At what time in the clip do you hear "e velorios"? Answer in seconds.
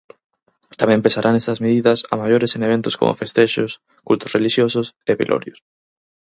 5.09-5.59